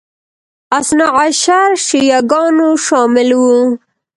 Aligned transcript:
اثناعشري 0.79 1.63
شیعه 1.85 2.19
ګان 2.31 2.57
شامل 2.85 3.29
وو 3.41 3.57